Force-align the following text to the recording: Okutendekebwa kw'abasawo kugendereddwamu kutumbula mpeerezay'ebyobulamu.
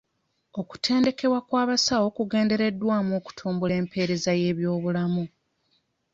Okutendekebwa 0.59 1.39
kw'abasawo 1.47 2.07
kugendereddwamu 2.17 3.13
kutumbula 3.25 3.75
mpeerezay'ebyobulamu. 3.83 5.23